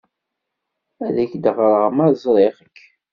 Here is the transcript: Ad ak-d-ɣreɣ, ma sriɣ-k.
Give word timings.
Ad 1.05 1.15
ak-d-ɣreɣ, 1.23 1.89
ma 1.95 2.05
sriɣ-k. 2.21 2.77